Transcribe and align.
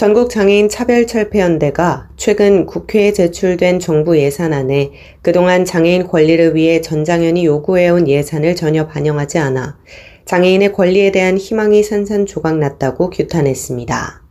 전국 0.00 0.30
장애인 0.30 0.70
차별철폐연대가 0.70 2.08
최근 2.16 2.64
국회에 2.64 3.12
제출된 3.12 3.80
정부 3.80 4.16
예산안에 4.16 4.92
그동안 5.20 5.66
장애인 5.66 6.06
권리를 6.06 6.54
위해 6.54 6.80
전장현이 6.80 7.44
요구해온 7.44 8.08
예산을 8.08 8.56
전혀 8.56 8.86
반영하지 8.86 9.36
않아 9.36 9.76
장애인의 10.24 10.72
권리에 10.72 11.12
대한 11.12 11.36
희망이 11.36 11.82
산산조각 11.82 12.56
났다고 12.56 13.10
규탄했습니다. 13.10 14.22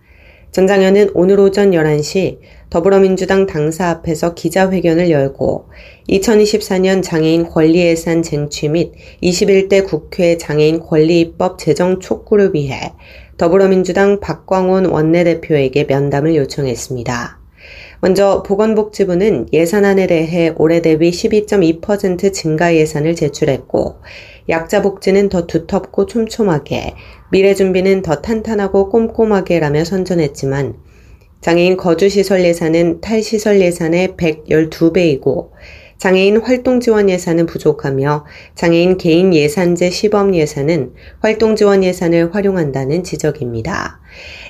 전장현은 0.49 1.11
오늘 1.13 1.39
오전 1.39 1.70
11시 1.70 2.39
더불어민주당 2.70 3.48
당사 3.48 3.90
앞에서 3.90 4.36
기자회견을 4.36 5.09
열고 5.09 5.70
2024년 6.08 7.02
장애인 7.02 7.50
권리 7.50 7.80
예산 7.80 8.22
쟁취 8.22 8.70
및 8.70 8.92
21대 9.23 9.84
국회 9.84 10.38
장애인 10.38 10.80
권리 10.80 11.20
입법 11.20 11.58
제정 11.58 12.00
촉구를 12.00 12.54
위해 12.54 12.94
더불어민주당 13.38 14.20
박광원 14.20 14.86
원내대표에게 14.86 15.86
면담을 15.86 16.36
요청했습니다. 16.36 17.40
먼저 18.02 18.44
보건복지부는 18.44 19.48
예산안에 19.52 20.06
대해 20.06 20.54
올해 20.56 20.81
대비 20.81 21.09
12.2% 21.09 22.31
증가 22.31 22.76
예산을 22.76 23.16
제출했고 23.16 23.95
약자 24.48 24.83
복지는 24.83 25.30
더 25.30 25.48
두텁고 25.48 26.06
촘촘하게 26.06 26.94
미래 27.31 27.56
준비는 27.56 28.04
더 28.04 28.22
탄탄하고 28.22 28.89
꼼꼼하게라며 28.89 29.83
선전했지만 29.86 30.76
장애인 31.42 31.78
거주시설 31.78 32.44
예산은 32.44 33.00
탈시설 33.00 33.62
예산의 33.62 34.09
112배이고 34.18 35.52
장애인 35.98 36.38
활동 36.38 36.82
지원 36.82 37.09
예산은 37.09 37.45
부족하며 37.45 38.26
장애인 38.56 38.98
개인 38.98 39.34
예산제 39.34 39.90
시범 39.90 40.36
예산은 40.36 40.94
활동 41.20 41.56
지원 41.56 41.84
예산을 41.84 42.34
활용한다는 42.34 43.04
지적입니다. 43.04 44.00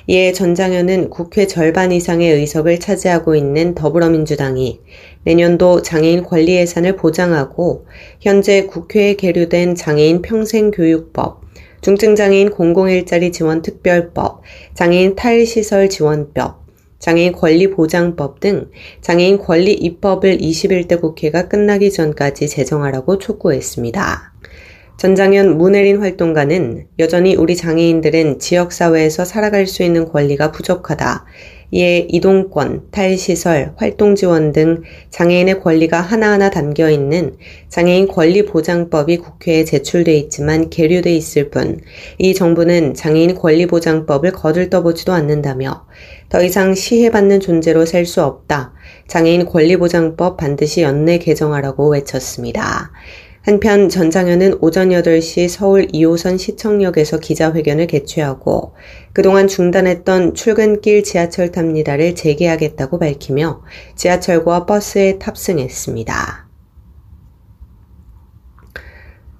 이에 0.08 0.32
전장현은 0.32 1.10
국회 1.10 1.46
절반 1.46 1.92
이상의 1.92 2.32
의석을 2.34 2.78
차지하고 2.80 3.34
있는 3.34 3.74
더불어민주당이 3.74 4.80
내년도 5.24 5.82
장애인 5.82 6.24
권리 6.24 6.56
예산을 6.56 6.96
보장하고 6.96 7.86
현재 8.20 8.66
국회에 8.66 9.14
계류된 9.14 9.76
장애인 9.76 10.22
평생교육법, 10.22 11.42
중증장애인 11.82 12.50
공공일자리 12.50 13.32
지원 13.32 13.62
특별법, 13.62 14.42
장애인 14.74 15.16
탈시설 15.16 15.88
지원법, 15.88 16.59
장애인 17.00 17.32
권리 17.32 17.70
보장법 17.70 18.38
등 18.40 18.70
장애인 19.00 19.38
권리 19.38 19.72
입법을 19.72 20.38
21대 20.38 21.00
국회가 21.00 21.48
끝나기 21.48 21.90
전까지 21.90 22.48
제정하라고 22.48 23.18
촉구했습니다. 23.18 24.34
전장현 24.98 25.56
문혜린 25.56 25.98
활동가는 26.00 26.86
여전히 26.98 27.34
우리 27.34 27.56
장애인들은 27.56 28.38
지역사회에서 28.38 29.24
살아갈 29.24 29.66
수 29.66 29.82
있는 29.82 30.04
권리가 30.04 30.52
부족하다. 30.52 31.24
이에 31.72 32.06
이동권, 32.08 32.88
탈시설, 32.90 33.74
활동지원 33.76 34.52
등 34.52 34.82
장애인의 35.10 35.60
권리가 35.60 36.00
하나하나 36.00 36.50
담겨 36.50 36.90
있는 36.90 37.36
장애인 37.68 38.08
권리보장법이 38.08 39.18
국회에 39.18 39.64
제출돼 39.64 40.16
있지만 40.16 40.70
계류돼 40.70 41.14
있을 41.14 41.50
뿐 41.50 41.80
이 42.18 42.34
정부는 42.34 42.94
장애인 42.94 43.34
권리보장법을 43.34 44.32
거들떠보지도 44.32 45.12
않는다며 45.12 45.86
더 46.28 46.42
이상 46.42 46.74
시해받는 46.74 47.40
존재로 47.40 47.86
살수 47.86 48.22
없다. 48.22 48.72
장애인 49.06 49.46
권리보장법 49.46 50.36
반드시 50.36 50.82
연내 50.82 51.18
개정하라고 51.18 51.90
외쳤습니다. 51.90 52.92
한편 53.42 53.88
전장현은 53.88 54.58
오전 54.60 54.90
8시 54.90 55.48
서울 55.48 55.86
2호선 55.86 56.38
시청역에서 56.38 57.20
기자회견을 57.20 57.86
개최하고 57.86 58.74
그동안 59.14 59.48
중단했던 59.48 60.34
출근길 60.34 61.02
지하철 61.02 61.50
탑니다를 61.50 62.14
재개하겠다고 62.14 62.98
밝히며 62.98 63.62
지하철과 63.96 64.66
버스에 64.66 65.18
탑승했습니다. 65.18 66.50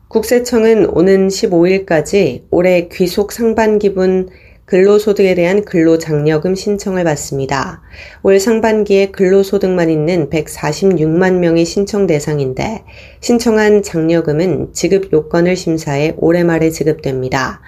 국세청은 0.08 0.86
오는 0.86 1.28
15일까지 1.28 2.46
올해 2.50 2.88
귀속 2.88 3.32
상반기분 3.32 4.30
근로소득에 4.70 5.34
대한 5.34 5.64
근로장려금 5.64 6.54
신청을 6.54 7.02
받습니다. 7.02 7.82
올 8.22 8.38
상반기에 8.38 9.06
근로소득만 9.06 9.90
있는 9.90 10.30
146만 10.30 11.40
명이 11.40 11.64
신청 11.64 12.06
대상인데 12.06 12.84
신청한 13.20 13.82
장려금은 13.82 14.72
지급 14.72 15.12
요건을 15.12 15.56
심사해 15.56 16.14
올해 16.18 16.44
말에 16.44 16.70
지급됩니다. 16.70 17.62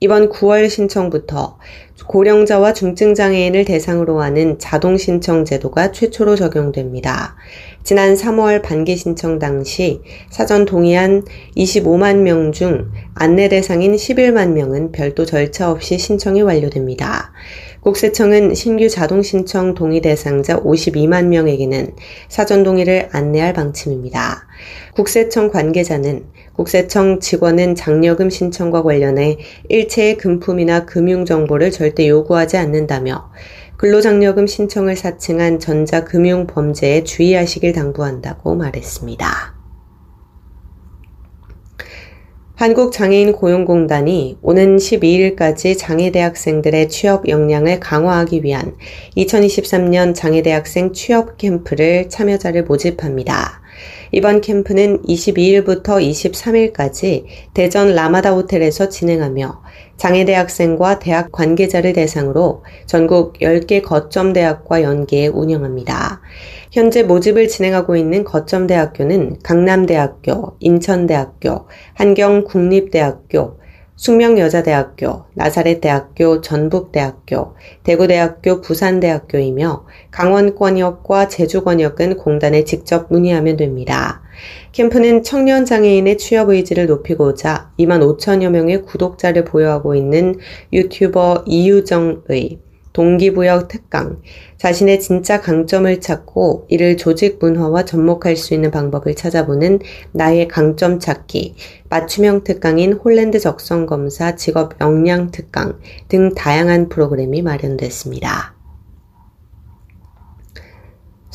이번 0.00 0.30
9월 0.30 0.68
신청부터 0.68 1.58
고령자와 2.06 2.72
중증장애인을 2.72 3.64
대상으로 3.64 4.20
하는 4.20 4.58
자동신청 4.58 5.44
제도가 5.44 5.92
최초로 5.92 6.36
적용됩니다. 6.36 7.36
지난 7.82 8.14
3월 8.14 8.62
반기 8.62 8.96
신청 8.96 9.38
당시 9.38 10.00
사전 10.30 10.64
동의한 10.64 11.24
25만 11.56 12.18
명 12.18 12.52
중 12.52 12.90
안내 13.14 13.48
대상인 13.48 13.94
11만 13.94 14.52
명은 14.52 14.92
별도 14.92 15.24
절차 15.26 15.70
없이 15.70 15.98
신청이 15.98 16.42
완료됩니다. 16.42 17.32
국세청은 17.80 18.54
신규 18.54 18.88
자동 18.88 19.22
신청 19.22 19.74
동의 19.74 20.00
대상자 20.00 20.56
52만 20.60 21.26
명에게는 21.26 21.94
사전 22.28 22.64
동의를 22.64 23.08
안내할 23.12 23.52
방침입니다. 23.52 24.46
국세청 24.94 25.50
관계자는 25.50 26.26
국세청 26.54 27.20
직원은 27.20 27.76
장려금 27.76 28.30
신청과 28.30 28.82
관련해 28.82 29.38
일체의 29.68 30.16
금품이나 30.16 30.86
금융 30.86 31.24
정보를 31.24 31.70
절대 31.70 32.08
요구하지 32.08 32.56
않는다며 32.56 33.30
근로장려금 33.76 34.48
신청을 34.48 34.96
사칭한 34.96 35.60
전자금융 35.60 36.48
범죄에 36.48 37.04
주의하시길 37.04 37.72
당부한다고 37.72 38.56
말했습니다. 38.56 39.57
한국장애인 42.58 43.34
고용공단이 43.34 44.38
오는 44.42 44.78
12일까지 44.78 45.78
장애대학생들의 45.78 46.88
취업 46.88 47.28
역량을 47.28 47.78
강화하기 47.78 48.42
위한 48.42 48.74
2023년 49.16 50.12
장애대학생 50.12 50.92
취업 50.92 51.38
캠프를 51.38 52.08
참여자를 52.08 52.64
모집합니다. 52.64 53.62
이번 54.10 54.40
캠프는 54.40 55.02
22일부터 55.02 56.02
23일까지 56.02 57.26
대전 57.54 57.94
라마다 57.94 58.32
호텔에서 58.32 58.88
진행하며 58.88 59.62
장애대 59.98 60.32
학생과 60.32 61.00
대학 61.00 61.32
관계자를 61.32 61.92
대상으로 61.92 62.64
전국 62.86 63.34
10개 63.40 63.82
거점대학과 63.82 64.82
연계해 64.82 65.26
운영합니다. 65.26 66.20
현재 66.70 67.02
모집을 67.02 67.48
진행하고 67.48 67.96
있는 67.96 68.24
거점대학교는 68.24 69.40
강남대학교, 69.42 70.56
인천대학교, 70.60 71.66
한경국립대학교, 71.94 73.58
숙명여자대학교, 73.98 75.24
나사렛대학교, 75.34 76.40
전북대학교, 76.40 77.54
대구대학교, 77.82 78.60
부산대학교이며 78.60 79.86
강원권역과 80.12 81.26
제주권역은 81.26 82.16
공단에 82.16 82.62
직접 82.62 83.08
문의하면 83.10 83.56
됩니다. 83.56 84.22
캠프는 84.70 85.24
청년 85.24 85.64
장애인의 85.64 86.16
취업 86.16 86.50
의지를 86.50 86.86
높이고자 86.86 87.72
2만 87.76 88.00
5천여 88.00 88.50
명의 88.50 88.82
구독자를 88.82 89.44
보유하고 89.44 89.96
있는 89.96 90.36
유튜버 90.72 91.42
이유정의 91.46 92.60
동기부여 92.98 93.68
특강, 93.68 94.20
자신의 94.56 94.98
진짜 94.98 95.40
강점을 95.40 96.00
찾고 96.00 96.66
이를 96.68 96.96
조직 96.96 97.38
문화와 97.40 97.84
접목할 97.84 98.34
수 98.34 98.54
있는 98.54 98.72
방법을 98.72 99.14
찾아보는 99.14 99.78
나의 100.10 100.48
강점 100.48 100.98
찾기, 100.98 101.54
맞춤형 101.90 102.42
특강인 102.42 102.94
홀랜드 102.94 103.38
적성 103.38 103.86
검사 103.86 104.34
직업 104.34 104.80
역량 104.80 105.30
특강 105.30 105.78
등 106.08 106.34
다양한 106.34 106.88
프로그램이 106.88 107.40
마련됐습니다. 107.40 108.57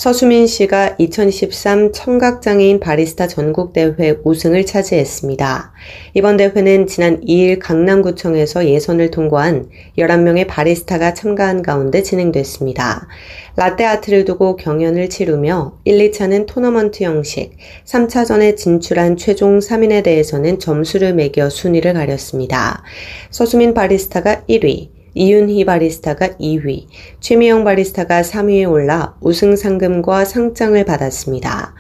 서수민 0.03 0.47
씨가 0.47 0.97
2023 0.97 1.93
청각장애인 1.93 2.81
바리스타 2.81 3.27
전국대회 3.27 4.17
우승을 4.25 4.65
차지했습니다. 4.65 5.71
이번 6.13 6.35
대회는 6.35 6.87
지난 6.87 7.21
2일 7.21 7.57
강남구청에서 7.57 8.67
예선을 8.67 9.11
통과한 9.11 9.69
11명의 9.97 10.45
바리스타가 10.45 11.13
참가한 11.13 11.61
가운데 11.61 12.03
진행됐습니다. 12.03 13.07
라떼 13.55 13.85
아트를 13.85 14.25
두고 14.25 14.57
경연을 14.57 15.09
치르며 15.09 15.77
1, 15.85 16.11
2차는 16.11 16.47
토너먼트 16.47 17.05
형식, 17.05 17.51
3차전에 17.85 18.57
진출한 18.57 19.15
최종 19.15 19.59
3인에 19.59 20.03
대해서는 20.03 20.59
점수를 20.59 21.13
매겨 21.13 21.49
순위를 21.49 21.93
가렸습니다. 21.93 22.83
서수민 23.29 23.73
바리스타가 23.73 24.41
1위, 24.49 24.89
이윤희 25.15 25.65
바리스타가 25.65 26.29
2위, 26.39 26.87
최미영 27.19 27.63
바리스타가 27.63 28.21
3위에 28.21 28.69
올라 28.69 29.15
우승 29.21 29.55
상금과 29.55 30.25
상장을 30.25 30.83
받았습니다. 30.83 31.75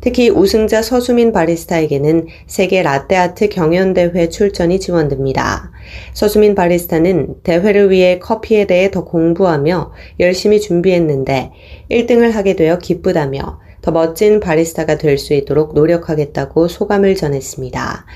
특히 0.00 0.30
우승자 0.30 0.80
서수민 0.80 1.32
바리스타에게는 1.32 2.28
세계 2.46 2.82
라떼아트 2.82 3.48
경연대회 3.48 4.28
출전이 4.28 4.78
지원됩니다. 4.78 5.72
서수민 6.14 6.54
바리스타는 6.54 7.42
대회를 7.42 7.90
위해 7.90 8.18
커피에 8.18 8.66
대해 8.66 8.90
더 8.90 9.04
공부하며 9.04 9.92
열심히 10.20 10.60
준비했는데 10.60 11.50
1등을 11.90 12.30
하게 12.30 12.54
되어 12.54 12.78
기쁘다며 12.78 13.60
더 13.82 13.90
멋진 13.90 14.40
바리스타가 14.40 14.98
될 14.98 15.18
수 15.18 15.34
있도록 15.34 15.74
노력하겠다고 15.74 16.68
소감을 16.68 17.14
전했습니다. 17.16 18.06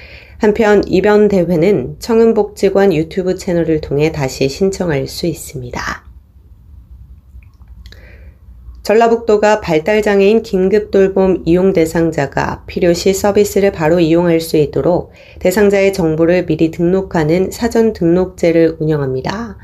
한편 0.42 0.82
이번 0.88 1.28
대회는 1.28 2.00
청운복지관 2.00 2.92
유튜브 2.92 3.36
채널을 3.36 3.80
통해 3.80 4.10
다시 4.10 4.48
신청할 4.48 5.06
수 5.06 5.28
있습니다. 5.28 6.11
전라북도가 8.82 9.60
발달장애인 9.60 10.42
긴급돌봄 10.42 11.42
이용 11.44 11.72
대상자가 11.72 12.64
필요시 12.66 13.14
서비스를 13.14 13.70
바로 13.70 14.00
이용할 14.00 14.40
수 14.40 14.56
있도록 14.56 15.12
대상자의 15.38 15.92
정보를 15.92 16.46
미리 16.46 16.72
등록하는 16.72 17.52
사전 17.52 17.92
등록제를 17.92 18.78
운영합니다. 18.80 19.56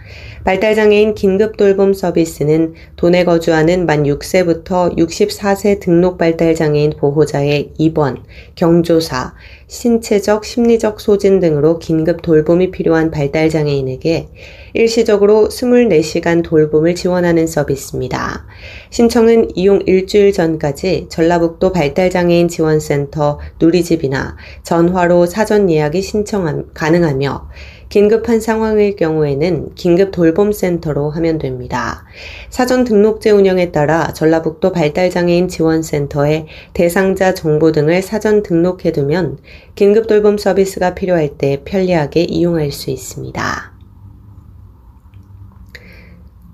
발달장애인 0.44 1.14
긴급돌봄 1.14 1.94
서비스는 1.94 2.74
도내 2.94 3.24
거주하는 3.24 3.86
만 3.86 4.04
6세부터 4.04 4.96
64세 4.96 5.80
등록 5.80 6.16
발달장애인 6.16 6.94
보호자의 6.96 7.72
입원, 7.76 8.22
경조사, 8.54 9.34
신체적, 9.66 10.44
심리적 10.44 11.00
소진 11.00 11.40
등으로 11.40 11.78
긴급 11.78 12.22
돌봄이 12.22 12.70
필요한 12.70 13.10
발달장애인에게 13.10 14.28
일시적으로 14.72 15.48
24시간 15.48 16.42
돌봄을 16.42 16.94
지원하는 16.94 17.46
서비스입니다. 17.46 18.46
신청 18.90 19.17
은 19.26 19.48
이용 19.56 19.80
일주일 19.86 20.32
전까지 20.32 21.06
전라북도 21.08 21.72
발달장애인 21.72 22.48
지원센터 22.48 23.40
누리집이나 23.58 24.36
전화로 24.62 25.26
사전 25.26 25.70
예약이 25.70 26.02
신청 26.02 26.66
가능하며 26.74 27.48
긴급한 27.88 28.38
상황일 28.40 28.96
경우에는 28.96 29.74
긴급 29.74 30.10
돌봄센터로 30.12 31.10
하면 31.10 31.38
됩니다. 31.38 32.04
사전 32.50 32.84
등록제 32.84 33.30
운영에 33.30 33.72
따라 33.72 34.12
전라북도 34.12 34.72
발달장애인 34.72 35.48
지원센터에 35.48 36.46
대상자 36.74 37.32
정보 37.34 37.72
등을 37.72 38.02
사전 38.02 38.42
등록해두면 38.42 39.38
긴급 39.74 40.06
돌봄 40.06 40.36
서비스가 40.36 40.94
필요할 40.94 41.38
때 41.38 41.62
편리하게 41.64 42.24
이용할 42.24 42.72
수 42.72 42.90
있습니다. 42.90 43.77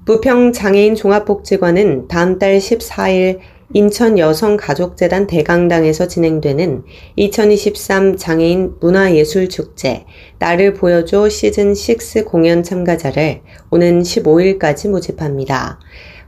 부평 0.05 0.53
장애인 0.53 0.97
종합복지관은 0.97 2.09
다음 2.09 2.39
달 2.39 2.59
14일 2.59 3.39
인천 3.73 4.19
여성가족재단 4.19 5.27
대강당에서 5.27 6.09
진행되는 6.09 6.83
2023 7.17 8.19
장애인 8.19 8.75
문화예술축제 8.81 10.05
나를 10.39 10.75
보여줘 10.75 11.23
시즌6 11.23 12.27
공연 12.27 12.63
참가자를 12.63 13.41
오는 13.71 14.03
15일까지 14.03 14.91
모집합니다. 14.91 15.81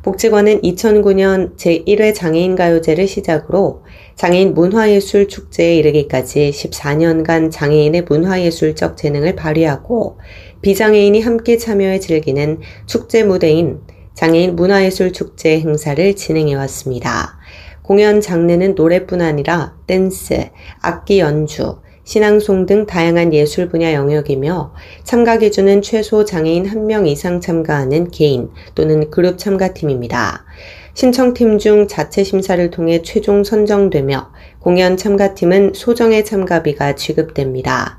복지관은 0.07 0.63
2009년 0.63 1.57
제1회 1.57 2.15
장애인 2.15 2.55
가요제를 2.55 3.09
시작으로 3.09 3.83
장애인 4.15 4.55
문화예술 4.55 5.27
축제에 5.27 5.75
이르기까지 5.77 6.53
14년간 6.55 7.51
장애인의 7.51 8.03
문화예술적 8.09 8.97
재능을 8.97 9.35
발휘하고 9.35 10.19
비장애인이 10.63 11.21
함께 11.21 11.59
참여해 11.59 12.01
즐기는 12.01 12.61
축제 12.87 13.23
무대인 13.23 13.81
장애인 14.15 14.57
문화예술 14.57 15.13
축제 15.13 15.61
행사를 15.61 16.17
진행해 16.17 16.55
왔습니다. 16.55 17.39
공연 17.83 18.21
장르는 18.21 18.75
노래뿐 18.75 19.21
아니라 19.21 19.77
댄스, 19.87 20.49
악기 20.81 21.21
연주, 21.21 21.77
신앙송 22.05 22.67
등 22.67 22.87
다양한 22.87 23.35
예술 23.35 23.69
분야 23.69 23.93
영역이며 23.93 24.73
참가 25.05 25.39
기준은 25.39 25.83
최소 25.83 26.25
장애인 26.25 26.67
한명 26.67 27.07
이상 27.07 27.41
참가하는 27.41 28.11
개인 28.11 28.51
또는 28.75 29.11
그룹 29.11 29.39
참가팀입니다. 29.39 30.45
신청팀 30.95 31.59
중 31.59 31.89
자체 31.89 32.25
심사를 32.25 32.71
통해 32.71 33.03
최종 33.03 33.45
선정되며 33.45 34.31
공연 34.61 34.97
참가팀은 34.97 35.73
소정의 35.75 36.25
참가비가 36.25 36.95
지급됩니다. 36.95 37.99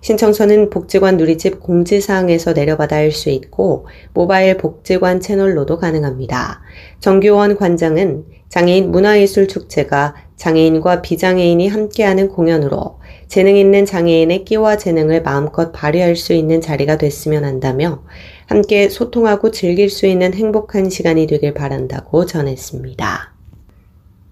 신청서는 0.00 0.70
복지관 0.70 1.16
누리집 1.16 1.60
공지사항에서 1.60 2.52
내려받아 2.52 2.96
할 2.96 3.12
수 3.12 3.28
있고 3.30 3.86
모바일 4.14 4.56
복지관 4.56 5.20
채널로도 5.20 5.78
가능합니다. 5.78 6.62
정규원 7.00 7.56
관장은 7.56 8.24
장애인 8.48 8.90
문화예술 8.90 9.48
축제가 9.48 10.14
장애인과 10.36 11.02
비장애인이 11.02 11.68
함께하는 11.68 12.28
공연으로 12.28 12.98
재능 13.28 13.56
있는 13.56 13.84
장애인의 13.84 14.44
끼와 14.44 14.76
재능을 14.76 15.22
마음껏 15.22 15.70
발휘할 15.70 16.16
수 16.16 16.32
있는 16.32 16.60
자리가 16.60 16.98
됐으면 16.98 17.44
한다며 17.44 18.02
함께 18.46 18.88
소통하고 18.88 19.50
즐길 19.50 19.90
수 19.90 20.06
있는 20.06 20.34
행복한 20.34 20.88
시간이 20.88 21.26
되길 21.26 21.52
바란다고 21.54 22.26
전했습니다. 22.26 23.34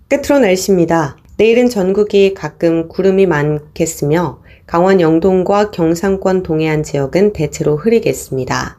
끝으로 0.09 0.39
날씨입니다. 0.41 1.17
내일은 1.37 1.69
전국이 1.69 2.35
가끔 2.35 2.89
구름이 2.89 3.27
많겠으며 3.27 4.41
강원 4.69 5.01
영동과 5.01 5.71
경상권 5.71 6.43
동해안 6.43 6.83
지역은 6.83 7.33
대체로 7.33 7.75
흐리겠습니다. 7.79 8.77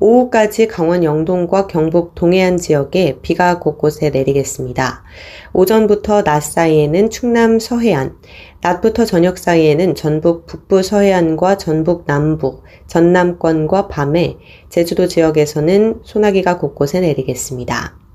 오후까지 0.00 0.66
강원 0.66 1.04
영동과 1.04 1.68
경북 1.68 2.16
동해안 2.16 2.56
지역에 2.56 3.20
비가 3.22 3.60
곳곳에 3.60 4.10
내리겠습니다. 4.10 5.04
오전부터 5.52 6.24
낮 6.24 6.40
사이에는 6.42 7.10
충남 7.10 7.60
서해안, 7.60 8.16
낮부터 8.62 9.04
저녁 9.04 9.38
사이에는 9.38 9.94
전북 9.94 10.46
북부 10.46 10.82
서해안과 10.82 11.56
전북 11.56 12.06
남부, 12.06 12.62
전남권과 12.88 13.86
밤에 13.86 14.38
제주도 14.68 15.06
지역에서는 15.06 16.00
소나기가 16.02 16.58
곳곳에 16.58 16.98
내리겠습니다. 16.98 18.07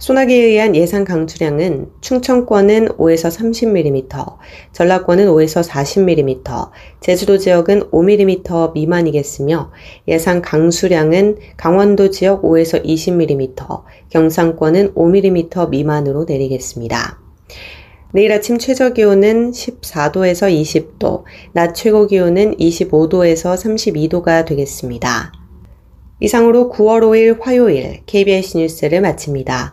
소나기에 0.00 0.44
의한 0.44 0.74
예상 0.74 1.04
강수량은 1.04 1.90
충청권은 2.00 2.88
5에서 2.96 3.30
30mm, 3.30 4.38
전라권은 4.72 5.26
5에서 5.26 5.62
40mm, 5.62 6.70
제주도 7.00 7.36
지역은 7.36 7.90
5mm 7.90 8.72
미만이겠으며 8.72 9.70
예상 10.08 10.40
강수량은 10.40 11.36
강원도 11.58 12.08
지역 12.08 12.40
5에서 12.40 12.82
20mm, 12.82 13.82
경상권은 14.08 14.94
5mm 14.94 15.68
미만으로 15.68 16.24
내리겠습니다. 16.24 17.20
내일 18.12 18.32
아침 18.32 18.56
최저 18.56 18.94
기온은 18.94 19.50
14도에서 19.50 20.50
20도, 20.50 21.24
낮 21.52 21.74
최고 21.74 22.06
기온은 22.06 22.56
25도에서 22.56 23.54
32도가 23.54 24.46
되겠습니다. 24.46 25.34
이상으로 26.20 26.70
9월 26.70 27.02
5일 27.02 27.40
화요일 27.42 28.00
KBS 28.06 28.56
뉴스를 28.56 29.02
마칩니다. 29.02 29.72